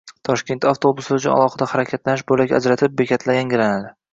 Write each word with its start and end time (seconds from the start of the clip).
Toshkentda 0.27 0.69
avtobuslar 0.75 1.19
uchun 1.21 1.33
alohida 1.35 1.67
harakatlanish 1.73 2.25
bo‘lagi 2.33 2.59
ajratilib, 2.61 2.99
bekatlar 3.05 3.39
yangilanadi 3.41 3.97